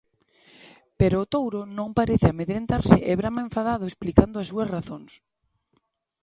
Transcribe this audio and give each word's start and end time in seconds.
Pero 0.99 1.15
o 1.23 1.29
touro 1.33 1.61
non 1.77 1.95
parece 1.99 2.27
amedrentarse 2.29 2.97
e 3.11 3.13
brama 3.19 3.45
enfadado 3.47 3.83
explicando 3.87 4.35
as 4.39 4.49
súas 4.51 4.71
razóns. 4.75 5.11